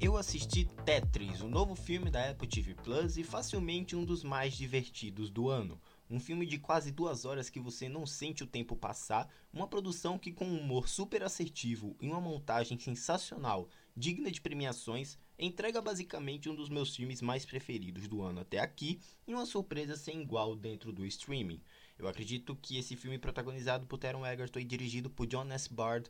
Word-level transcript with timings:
Eu 0.00 0.16
assisti 0.16 0.64
Tetris, 0.84 1.40
o 1.40 1.48
novo 1.48 1.74
filme 1.74 2.08
da 2.08 2.30
Apple 2.30 2.46
TV 2.46 2.72
Plus 2.72 3.16
e 3.16 3.24
facilmente 3.24 3.96
um 3.96 4.04
dos 4.04 4.22
mais 4.22 4.54
divertidos 4.54 5.28
do 5.28 5.48
ano. 5.48 5.80
Um 6.08 6.20
filme 6.20 6.46
de 6.46 6.56
quase 6.56 6.92
duas 6.92 7.24
horas 7.24 7.50
que 7.50 7.58
você 7.58 7.88
não 7.88 8.06
sente 8.06 8.44
o 8.44 8.46
tempo 8.46 8.76
passar, 8.76 9.28
uma 9.52 9.66
produção 9.66 10.16
que 10.16 10.30
com 10.30 10.44
um 10.44 10.60
humor 10.60 10.88
super 10.88 11.24
assertivo 11.24 11.96
e 12.00 12.06
uma 12.06 12.20
montagem 12.20 12.78
sensacional, 12.78 13.68
digna 13.96 14.30
de 14.30 14.40
premiações, 14.40 15.18
entrega 15.36 15.82
basicamente 15.82 16.48
um 16.48 16.54
dos 16.54 16.68
meus 16.68 16.94
filmes 16.94 17.20
mais 17.20 17.44
preferidos 17.44 18.06
do 18.06 18.22
ano 18.22 18.40
até 18.40 18.60
aqui 18.60 19.00
e 19.26 19.34
uma 19.34 19.46
surpresa 19.46 19.96
sem 19.96 20.22
igual 20.22 20.54
dentro 20.54 20.92
do 20.92 21.04
streaming. 21.06 21.60
Eu 21.98 22.06
acredito 22.06 22.56
que 22.62 22.78
esse 22.78 22.94
filme 22.94 23.18
protagonizado 23.18 23.84
por 23.84 23.98
Taron 23.98 24.24
Egerton 24.24 24.60
e 24.60 24.64
dirigido 24.64 25.10
por 25.10 25.26
John 25.26 25.50
S. 25.50 25.72
Bard 25.72 26.08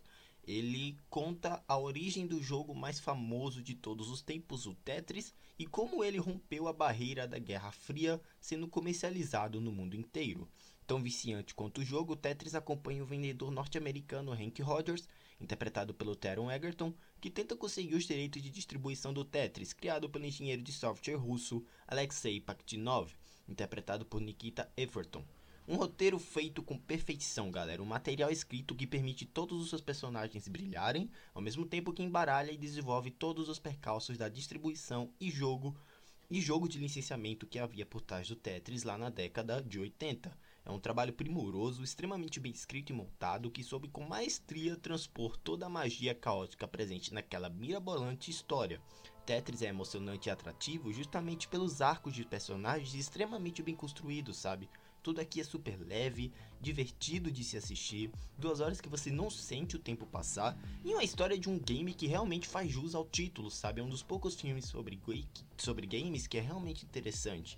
ele 0.48 0.96
conta 1.10 1.62
a 1.68 1.76
origem 1.76 2.26
do 2.26 2.42
jogo 2.42 2.74
mais 2.74 2.98
famoso 2.98 3.62
de 3.62 3.74
todos 3.74 4.08
os 4.08 4.22
tempos, 4.22 4.64
o 4.64 4.74
Tetris, 4.74 5.34
e 5.58 5.66
como 5.66 6.02
ele 6.02 6.16
rompeu 6.16 6.66
a 6.66 6.72
barreira 6.72 7.28
da 7.28 7.38
Guerra 7.38 7.70
Fria, 7.70 8.18
sendo 8.40 8.66
comercializado 8.66 9.60
no 9.60 9.70
mundo 9.70 9.94
inteiro. 9.94 10.48
Tão 10.86 11.02
viciante 11.02 11.54
quanto 11.54 11.82
o 11.82 11.84
jogo, 11.84 12.14
o 12.14 12.16
Tetris 12.16 12.54
acompanha 12.54 13.02
o 13.02 13.06
vendedor 13.06 13.50
norte-americano 13.50 14.32
Hank 14.32 14.62
Rogers, 14.62 15.06
interpretado 15.38 15.92
pelo 15.92 16.16
Taron 16.16 16.50
Egerton, 16.50 16.94
que 17.20 17.28
tenta 17.28 17.54
conseguir 17.54 17.94
os 17.94 18.04
direitos 18.04 18.42
de 18.42 18.48
distribuição 18.48 19.12
do 19.12 19.26
Tetris, 19.26 19.74
criado 19.74 20.08
pelo 20.08 20.24
engenheiro 20.24 20.62
de 20.62 20.72
software 20.72 21.16
russo 21.16 21.62
Alexei 21.86 22.40
Paktinov, 22.40 23.12
interpretado 23.46 24.06
por 24.06 24.18
Nikita 24.18 24.72
Everton. 24.78 25.22
Um 25.70 25.76
roteiro 25.76 26.18
feito 26.18 26.62
com 26.62 26.78
perfeição, 26.78 27.50
galera. 27.50 27.82
Um 27.82 27.84
material 27.84 28.30
escrito 28.30 28.74
que 28.74 28.86
permite 28.86 29.26
todos 29.26 29.60
os 29.60 29.68
seus 29.68 29.82
personagens 29.82 30.48
brilharem, 30.48 31.10
ao 31.34 31.42
mesmo 31.42 31.66
tempo 31.66 31.92
que 31.92 32.02
embaralha 32.02 32.50
e 32.50 32.56
desenvolve 32.56 33.10
todos 33.10 33.50
os 33.50 33.58
percalços 33.58 34.16
da 34.16 34.30
distribuição 34.30 35.12
e 35.20 35.30
jogo 35.30 35.76
e 36.30 36.40
jogo 36.40 36.66
de 36.66 36.78
licenciamento 36.78 37.46
que 37.46 37.58
havia 37.58 37.84
por 37.84 38.00
trás 38.00 38.26
do 38.28 38.34
Tetris 38.34 38.82
lá 38.82 38.96
na 38.96 39.10
década 39.10 39.62
de 39.62 39.78
80. 39.78 40.34
É 40.64 40.70
um 40.70 40.80
trabalho 40.80 41.12
primoroso, 41.12 41.84
extremamente 41.84 42.40
bem 42.40 42.52
escrito 42.52 42.90
e 42.90 42.96
montado, 42.96 43.50
que 43.50 43.62
soube 43.62 43.88
com 43.88 44.08
maestria 44.08 44.74
transpor 44.74 45.36
toda 45.36 45.66
a 45.66 45.70
magia 45.70 46.14
caótica 46.14 46.66
presente 46.66 47.12
naquela 47.12 47.50
mirabolante 47.50 48.30
história. 48.30 48.80
Tetris 49.26 49.60
é 49.60 49.66
emocionante 49.66 50.30
e 50.30 50.32
atrativo 50.32 50.90
justamente 50.90 51.46
pelos 51.46 51.82
arcos 51.82 52.14
de 52.14 52.24
personagens 52.24 52.94
extremamente 52.94 53.62
bem 53.62 53.74
construídos, 53.74 54.38
sabe? 54.38 54.70
Tudo 55.08 55.22
aqui 55.22 55.40
é 55.40 55.44
super 55.44 55.80
leve, 55.86 56.30
divertido 56.60 57.30
de 57.30 57.42
se 57.42 57.56
assistir, 57.56 58.10
duas 58.36 58.60
horas 58.60 58.78
que 58.78 58.90
você 58.90 59.10
não 59.10 59.30
sente 59.30 59.74
o 59.74 59.78
tempo 59.78 60.04
passar, 60.04 60.54
e 60.84 60.92
uma 60.92 61.02
história 61.02 61.38
de 61.38 61.48
um 61.48 61.58
game 61.58 61.94
que 61.94 62.06
realmente 62.06 62.46
faz 62.46 62.70
jus 62.70 62.94
ao 62.94 63.06
título, 63.06 63.50
sabe? 63.50 63.80
É 63.80 63.82
um 63.82 63.88
dos 63.88 64.02
poucos 64.02 64.38
filmes 64.38 64.66
sobre, 64.66 65.00
sobre 65.56 65.86
games 65.86 66.26
que 66.26 66.36
é 66.36 66.42
realmente 66.42 66.84
interessante. 66.84 67.56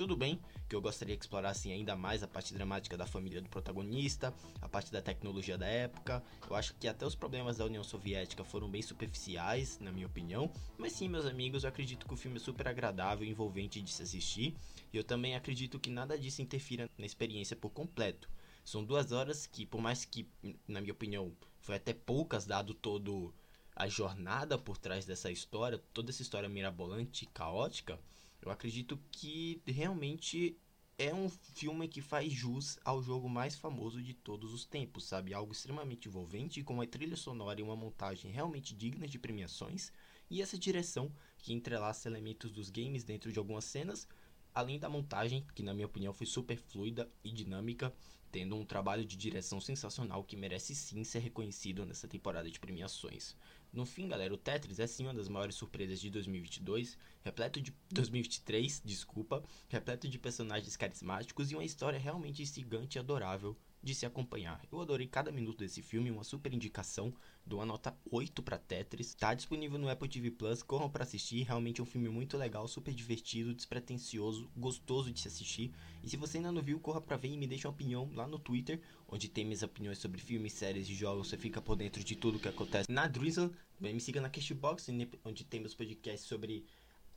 Tudo 0.00 0.16
bem 0.16 0.40
que 0.66 0.74
eu 0.74 0.80
gostaria 0.80 1.14
que 1.14 1.22
explorassem 1.22 1.74
ainda 1.74 1.94
mais 1.94 2.22
a 2.22 2.26
parte 2.26 2.54
dramática 2.54 2.96
da 2.96 3.04
família 3.04 3.42
do 3.42 3.50
protagonista, 3.50 4.32
a 4.62 4.66
parte 4.66 4.90
da 4.90 5.02
tecnologia 5.02 5.58
da 5.58 5.66
época. 5.66 6.24
Eu 6.48 6.56
acho 6.56 6.74
que 6.76 6.88
até 6.88 7.04
os 7.04 7.14
problemas 7.14 7.58
da 7.58 7.66
União 7.66 7.84
Soviética 7.84 8.42
foram 8.42 8.70
bem 8.70 8.80
superficiais, 8.80 9.78
na 9.78 9.92
minha 9.92 10.06
opinião. 10.06 10.50
Mas 10.78 10.94
sim, 10.94 11.06
meus 11.06 11.26
amigos, 11.26 11.64
eu 11.64 11.68
acredito 11.68 12.06
que 12.06 12.14
o 12.14 12.16
filme 12.16 12.38
é 12.38 12.40
super 12.40 12.66
agradável 12.66 13.26
e 13.26 13.30
envolvente 13.30 13.82
de 13.82 13.92
se 13.92 14.02
assistir. 14.02 14.56
E 14.90 14.96
eu 14.96 15.04
também 15.04 15.36
acredito 15.36 15.78
que 15.78 15.90
nada 15.90 16.18
disso 16.18 16.40
interfira 16.40 16.88
na 16.96 17.04
experiência 17.04 17.54
por 17.54 17.68
completo. 17.68 18.26
São 18.64 18.82
duas 18.82 19.12
horas 19.12 19.44
que, 19.44 19.66
por 19.66 19.82
mais 19.82 20.06
que, 20.06 20.26
na 20.66 20.80
minha 20.80 20.94
opinião, 20.94 21.30
foi 21.60 21.76
até 21.76 21.92
poucas, 21.92 22.46
dado 22.46 22.72
todo 22.72 23.34
a 23.76 23.86
jornada 23.86 24.56
por 24.56 24.78
trás 24.78 25.04
dessa 25.04 25.30
história, 25.30 25.78
toda 25.92 26.10
essa 26.10 26.22
história 26.22 26.48
mirabolante 26.48 27.26
e 27.26 27.28
caótica, 27.28 28.00
eu 28.42 28.50
acredito 28.50 28.98
que 29.10 29.62
realmente 29.66 30.58
é 30.98 31.14
um 31.14 31.30
filme 31.30 31.88
que 31.88 32.02
faz 32.02 32.30
jus 32.30 32.78
ao 32.84 33.02
jogo 33.02 33.28
mais 33.28 33.56
famoso 33.56 34.02
de 34.02 34.12
todos 34.12 34.52
os 34.52 34.66
tempos, 34.66 35.04
sabe? 35.04 35.32
Algo 35.32 35.52
extremamente 35.52 36.08
envolvente, 36.08 36.62
com 36.62 36.74
uma 36.74 36.86
trilha 36.86 37.16
sonora 37.16 37.58
e 37.58 37.62
uma 37.62 37.74
montagem 37.74 38.30
realmente 38.30 38.74
dignas 38.74 39.10
de 39.10 39.18
premiações, 39.18 39.90
e 40.28 40.42
essa 40.42 40.58
direção 40.58 41.10
que 41.38 41.54
entrelaça 41.54 42.08
elementos 42.08 42.50
dos 42.50 42.68
games 42.68 43.02
dentro 43.02 43.32
de 43.32 43.38
algumas 43.38 43.64
cenas, 43.64 44.06
além 44.54 44.78
da 44.78 44.90
montagem, 44.90 45.46
que 45.54 45.62
na 45.62 45.72
minha 45.72 45.86
opinião 45.86 46.12
foi 46.12 46.26
super 46.26 46.58
fluida 46.58 47.10
e 47.24 47.32
dinâmica, 47.32 47.94
tendo 48.30 48.56
um 48.56 48.64
trabalho 48.64 49.04
de 49.04 49.16
direção 49.16 49.60
sensacional 49.60 50.24
que 50.24 50.36
merece 50.36 50.74
sim 50.74 51.04
ser 51.04 51.20
reconhecido 51.20 51.84
nessa 51.84 52.08
temporada 52.08 52.50
de 52.50 52.60
premiações. 52.60 53.36
No 53.72 53.86
fim, 53.86 54.08
galera, 54.08 54.34
o 54.34 54.38
Tetris 54.38 54.80
é 54.80 54.86
sim 54.86 55.04
uma 55.04 55.14
das 55.14 55.28
maiores 55.28 55.54
surpresas 55.54 56.00
de 56.00 56.10
2022, 56.10 56.98
repleto 57.22 57.60
de 57.60 57.72
2023, 57.90 58.82
desculpa, 58.84 59.42
repleto 59.68 60.08
de 60.08 60.18
personagens 60.18 60.76
carismáticos 60.76 61.50
e 61.50 61.54
uma 61.54 61.64
história 61.64 61.98
realmente 61.98 62.42
instigante 62.42 62.98
e 62.98 63.00
adorável 63.00 63.56
de 63.82 63.94
se 63.94 64.04
acompanhar. 64.04 64.60
Eu 64.70 64.80
adorei 64.80 65.06
cada 65.06 65.32
minuto 65.32 65.58
desse 65.58 65.80
filme, 65.80 66.10
uma 66.10 66.24
super 66.24 66.52
indicação, 66.52 67.12
dou 67.46 67.60
uma 67.60 67.66
nota 67.66 67.96
8 68.10 68.42
para 68.42 68.58
Tetris. 68.58 69.14
Tá 69.14 69.32
disponível 69.32 69.78
no 69.78 69.88
Apple 69.88 70.08
TV 70.08 70.30
Plus, 70.30 70.62
corram 70.62 70.90
para 70.90 71.04
assistir, 71.04 71.42
realmente 71.42 71.80
é 71.80 71.82
um 71.82 71.86
filme 71.86 72.08
muito 72.08 72.36
legal, 72.36 72.68
super 72.68 72.92
divertido, 72.92 73.54
despretensioso, 73.54 74.50
gostoso 74.56 75.12
de 75.12 75.20
se 75.20 75.28
assistir. 75.28 75.72
E 76.02 76.08
se 76.08 76.16
você 76.16 76.38
ainda 76.38 76.52
não 76.52 76.62
viu, 76.62 76.78
corra 76.78 77.00
para 77.00 77.16
ver 77.16 77.28
e 77.28 77.36
me 77.36 77.46
deixa 77.46 77.68
uma 77.68 77.74
opinião 77.74 78.10
lá 78.14 78.26
no 78.26 78.38
Twitter, 78.38 78.80
onde 79.08 79.28
tem 79.28 79.44
minhas 79.44 79.62
opiniões 79.62 79.98
sobre 79.98 80.20
filmes, 80.20 80.52
séries 80.52 80.88
e 80.88 80.94
jogos, 80.94 81.28
você 81.28 81.36
fica 81.36 81.60
por 81.62 81.76
dentro 81.76 82.04
de 82.04 82.14
tudo 82.16 82.38
que 82.38 82.48
acontece 82.48 82.90
na 82.90 83.06
Drizzle. 83.06 83.50
Me 83.80 83.98
siga 83.98 84.20
na 84.20 84.28
Cashbox, 84.28 84.88
onde 85.24 85.44
tem 85.44 85.58
meus 85.58 85.74
podcasts 85.74 86.28
sobre 86.28 86.66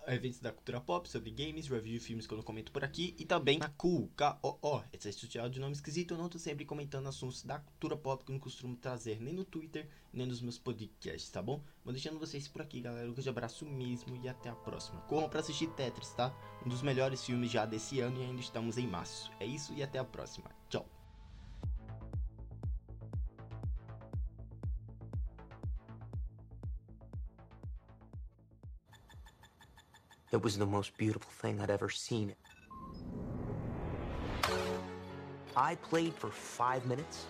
eventos 0.08 0.40
da 0.40 0.52
cultura 0.52 0.82
pop, 0.82 1.08
sobre 1.10 1.32
games, 1.32 1.68
review 1.68 1.94
de 1.94 2.00
filmes 2.00 2.28
que 2.28 2.34
eu 2.34 2.38
não 2.38 2.44
comento 2.44 2.72
por 2.72 2.84
aqui, 2.84 3.16
e 3.18 3.26
também 3.26 3.58
na 3.58 3.70
Cool, 3.70 4.10
K-O-O, 4.16 4.84
essa 4.92 5.12
social 5.12 5.50
de 5.50 5.60
nome 5.60 5.74
esquisito, 5.74 6.14
eu 6.14 6.18
não 6.18 6.30
tô 6.30 6.38
sempre 6.40 6.66
comentando 6.66 7.08
assuntos 7.08 7.44
da 7.44 7.60
cultura 7.60 7.96
pop 7.96 8.24
que 8.24 8.32
eu 8.32 8.34
não 8.34 8.40
costumo 8.40 8.76
trazer 8.76 9.22
nem 9.22 9.34
no 9.34 9.46
Twitter, 9.46 9.88
nem 10.12 10.28
nos 10.28 10.42
meus 10.42 10.58
podcasts, 10.58 11.30
tá 11.30 11.42
bom? 11.42 11.64
Vou 11.84 11.94
deixando 11.94 12.20
vocês 12.20 12.48
por 12.48 12.62
aqui, 12.62 12.82
galera, 12.82 13.10
um 13.10 13.14
grande 13.14 13.30
abraço 13.30 13.66
mesmo 13.66 14.16
e 14.16 14.28
até 14.28 14.50
a 14.50 14.56
próxima. 14.56 15.02
Corram 15.02 15.30
pra 15.30 15.40
assistir 15.40 15.68
Tetris, 15.72 16.14
tá? 16.14 16.34
Um 16.66 16.70
dos 16.70 16.82
melhores 16.82 17.24
filmes 17.24 17.52
já 17.52 17.66
desse 17.66 18.00
ano 18.00 18.20
e 18.20 18.24
ainda 18.24 18.42
estamos 18.42 18.78
em 18.78 18.88
março. 18.88 19.32
É 19.40 19.46
isso 19.46 19.74
e 19.74 19.84
até 19.84 20.00
a 20.00 20.04
próxima. 20.06 20.50
Tchau. 20.70 21.03
It 30.34 30.42
was 30.42 30.58
the 30.58 30.66
most 30.66 30.98
beautiful 30.98 31.32
thing 31.32 31.62
I'd 31.62 31.70
ever 31.70 31.92
seen. 31.92 32.34
I 35.56 35.76
played 35.76 36.16
for 36.16 36.32
five 36.32 36.84
minutes. 36.88 37.28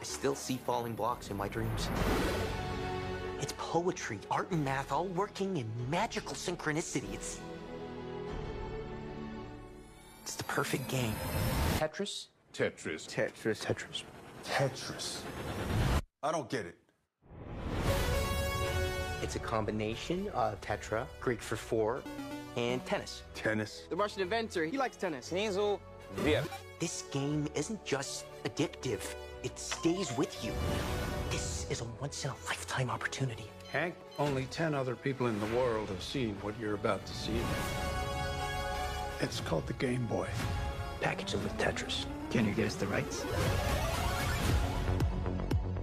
I 0.00 0.02
still 0.02 0.34
see 0.34 0.56
falling 0.56 0.94
blocks 0.94 1.28
in 1.28 1.36
my 1.36 1.46
dreams. 1.46 1.90
It's 3.42 3.52
poetry, 3.58 4.18
art, 4.30 4.50
and 4.50 4.64
math 4.64 4.92
all 4.92 5.08
working 5.08 5.58
in 5.58 5.70
magical 5.90 6.32
synchronicity. 6.32 7.12
It's. 7.12 7.38
It's 10.22 10.36
the 10.36 10.44
perfect 10.44 10.88
game. 10.88 11.14
Tetris? 11.76 12.28
Tetris. 12.54 13.06
Tetris. 13.06 13.60
Tetris. 13.62 14.04
Tetris. 14.42 15.20
I 16.22 16.32
don't 16.32 16.48
get 16.48 16.64
it. 16.64 16.78
It's 19.26 19.34
a 19.34 19.40
combination 19.40 20.28
of 20.34 20.60
tetra, 20.60 21.04
Greek 21.20 21.42
for 21.42 21.56
four, 21.56 22.00
and 22.56 22.86
tennis. 22.86 23.24
Tennis? 23.34 23.82
The 23.90 23.96
Russian 23.96 24.22
inventor, 24.22 24.64
he 24.66 24.78
likes 24.78 24.96
tennis. 24.96 25.28
Hazel 25.28 25.80
Yeah. 26.24 26.44
This 26.78 27.02
game 27.10 27.48
isn't 27.56 27.84
just 27.84 28.26
addictive, 28.44 29.00
it 29.42 29.58
stays 29.58 30.16
with 30.16 30.44
you. 30.44 30.52
This 31.28 31.66
is 31.70 31.80
a 31.80 31.84
once 32.00 32.24
in 32.24 32.30
a 32.30 32.34
lifetime 32.46 32.88
opportunity. 32.88 33.50
Hank, 33.72 33.96
only 34.20 34.44
10 34.52 34.76
other 34.76 34.94
people 34.94 35.26
in 35.26 35.40
the 35.40 35.56
world 35.56 35.88
have 35.88 36.04
seen 36.04 36.36
what 36.42 36.54
you're 36.60 36.74
about 36.74 37.04
to 37.04 37.12
see. 37.12 37.40
It's 39.18 39.40
called 39.40 39.66
the 39.66 39.72
Game 39.72 40.06
Boy. 40.06 40.28
Package 41.00 41.34
it 41.34 41.42
with 41.42 41.58
Tetris. 41.58 42.04
Can 42.30 42.46
you 42.46 42.52
get 42.52 42.66
us 42.66 42.76
the 42.76 42.86
rights? 42.86 43.26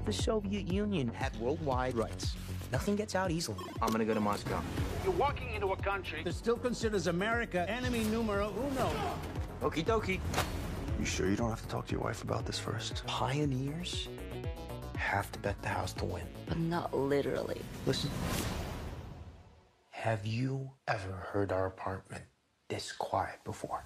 The 0.05 0.13
Soviet 0.13 0.71
Union 0.71 1.09
had 1.09 1.35
worldwide 1.41 1.95
rights 1.95 2.37
Nothing 2.73 2.95
gets 2.95 3.13
out 3.13 3.29
easily. 3.29 3.63
I'm 3.83 3.91
gonna 3.91 4.03
go 4.03 4.15
to 4.15 4.19
Moscow. 4.19 4.59
You're 5.03 5.13
walking 5.13 5.53
into 5.53 5.73
a 5.73 5.77
country 5.77 6.23
that 6.23 6.33
still 6.33 6.57
considers 6.57 7.05
America 7.05 7.69
enemy 7.69 8.03
numero 8.05 8.51
uno. 8.67 8.89
Okie 9.61 9.85
dokie. 9.85 10.19
You 10.99 11.05
sure 11.05 11.29
you 11.29 11.35
don't 11.35 11.51
have 11.51 11.61
to 11.61 11.67
talk 11.67 11.85
to 11.85 11.91
your 11.91 12.01
wife 12.01 12.23
about 12.23 12.47
this 12.47 12.57
first? 12.57 13.05
Pioneers 13.05 14.09
have 14.97 15.31
to 15.33 15.39
bet 15.39 15.61
the 15.61 15.67
house 15.67 15.93
to 15.93 16.05
win. 16.05 16.23
But 16.47 16.57
not 16.57 16.97
literally. 16.97 17.61
Listen. 17.85 18.09
Have 19.91 20.25
you 20.25 20.71
ever 20.87 21.13
heard 21.31 21.51
our 21.51 21.67
apartment 21.67 22.23
this 22.69 22.91
quiet 22.91 23.39
before? 23.43 23.85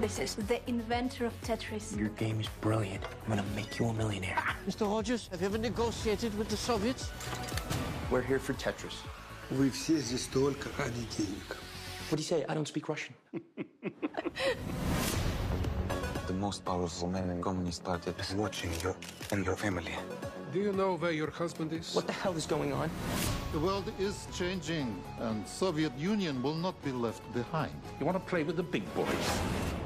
This 0.00 0.18
is 0.18 0.34
the 0.34 0.60
inventor 0.68 1.26
of 1.26 1.32
Tetris. 1.42 1.96
Your 1.96 2.10
game 2.10 2.40
is 2.40 2.48
brilliant. 2.60 3.02
I'm 3.24 3.28
gonna 3.28 3.44
make 3.54 3.78
you 3.78 3.86
a 3.86 3.92
millionaire. 3.94 4.42
Mr. 4.68 4.82
Rogers, 4.86 5.28
have 5.30 5.40
you 5.40 5.46
ever 5.46 5.58
negotiated 5.58 6.36
with 6.38 6.48
the 6.48 6.56
Soviets? 6.56 7.10
We're 8.10 8.22
here 8.22 8.38
for 8.38 8.52
Tetris. 8.54 8.94
Вы 9.50 9.70
все 9.70 9.98
здесь 9.98 10.26
только 10.26 10.68
ради 10.78 11.06
денег. 11.16 11.56
What 12.10 12.18
do 12.18 12.22
you 12.22 12.28
say? 12.28 12.44
I 12.48 12.54
don't 12.54 12.68
speak 12.68 12.88
Russian. 12.88 13.14
The 16.41 16.47
most 16.47 16.65
powerful 16.65 17.07
man 17.07 17.29
in 17.29 17.39
Communist 17.39 17.83
Party 17.83 18.11
is 18.19 18.33
watching 18.33 18.71
you 18.81 18.95
and 19.31 19.45
your 19.45 19.55
family. 19.55 19.93
Do 20.51 20.59
you 20.59 20.73
know 20.73 20.95
where 20.95 21.11
your 21.11 21.29
husband 21.29 21.71
is? 21.71 21.93
What 21.93 22.07
the 22.07 22.13
hell 22.13 22.35
is 22.35 22.47
going 22.47 22.73
on? 22.73 22.89
The 23.53 23.59
world 23.59 23.91
is 23.99 24.27
changing, 24.33 24.99
and 25.19 25.47
Soviet 25.47 25.95
Union 25.99 26.41
will 26.41 26.55
not 26.55 26.83
be 26.83 26.91
left 26.91 27.21
behind. 27.31 27.73
You 27.99 28.07
want 28.07 28.17
to 28.17 28.27
play 28.27 28.41
with 28.41 28.57
the 28.57 28.63
big 28.63 28.91
boys? 28.95 29.39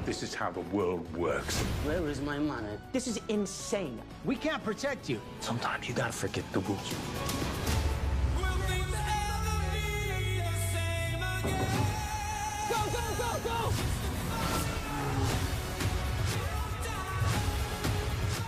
This 0.06 0.22
is 0.22 0.32
how 0.32 0.50
the 0.50 0.64
world 0.74 1.04
works. 1.14 1.60
Where 1.84 2.08
is 2.08 2.22
my 2.22 2.38
money? 2.38 2.78
This 2.90 3.06
is 3.06 3.20
insane. 3.28 4.00
We 4.24 4.34
can't 4.34 4.64
protect 4.64 5.10
you. 5.10 5.20
Sometimes 5.40 5.86
you 5.86 5.92
gotta 5.92 6.14
forget 6.14 6.50
the 6.54 6.60
rules. 6.60 6.94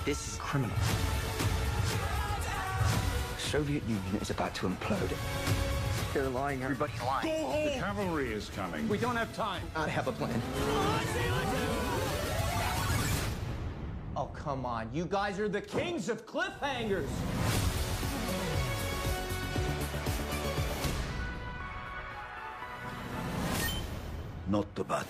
This 0.09 0.33
is 0.33 0.39
criminal. 0.39 0.75
Soviet 3.37 3.83
Union 3.83 4.17
is 4.23 4.31
about 4.31 4.55
to 4.55 4.67
implode. 4.67 5.13
They're 6.15 6.31
lying. 6.31 6.63
Everybody's 6.63 7.03
lying. 7.03 7.75
The 7.75 7.79
cavalry 7.79 8.33
is 8.33 8.49
coming. 8.57 8.89
We 8.89 8.97
don't 8.97 9.17
have 9.17 9.37
time. 9.37 9.61
I 9.77 9.87
have 9.87 10.09
a 10.09 10.13
plan. 10.13 10.41
Oh, 14.17 14.31
come 14.33 14.65
on. 14.65 14.89
You 14.95 15.05
guys 15.05 15.39
are 15.39 15.47
the 15.47 15.61
kings 15.61 16.09
of 16.09 16.25
cliffhangers. 16.25 17.05
Not 24.49 24.75
the 24.75 24.85
bad. 24.85 25.05